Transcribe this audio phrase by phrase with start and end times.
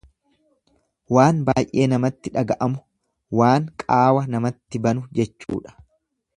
[1.15, 2.81] Waan baay'ee namatti dhaga'amu,
[3.43, 5.79] waan qaawa namatti banu jechuudha.